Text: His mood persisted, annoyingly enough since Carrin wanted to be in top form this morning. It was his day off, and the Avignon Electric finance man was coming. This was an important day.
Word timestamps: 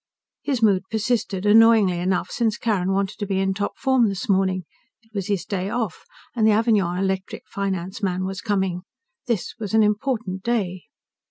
His 0.41 0.63
mood 0.63 0.81
persisted, 0.89 1.45
annoyingly 1.45 1.99
enough 1.99 2.31
since 2.31 2.57
Carrin 2.57 2.91
wanted 2.91 3.19
to 3.19 3.27
be 3.27 3.37
in 3.39 3.53
top 3.53 3.77
form 3.77 4.09
this 4.09 4.27
morning. 4.27 4.63
It 5.03 5.11
was 5.13 5.27
his 5.27 5.45
day 5.45 5.69
off, 5.69 6.05
and 6.35 6.47
the 6.47 6.51
Avignon 6.53 6.97
Electric 6.97 7.43
finance 7.47 8.01
man 8.01 8.25
was 8.25 8.41
coming. 8.41 8.81
This 9.27 9.53
was 9.59 9.75
an 9.75 9.83
important 9.83 10.41
day. 10.41 10.85